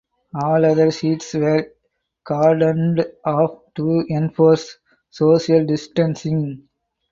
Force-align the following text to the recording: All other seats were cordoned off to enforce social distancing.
All 0.33 0.65
other 0.65 0.89
seats 0.89 1.35
were 1.35 1.73
cordoned 2.25 3.05
off 3.23 3.59
to 3.75 4.03
enforce 4.09 4.79
social 5.11 5.63
distancing. 5.63 6.67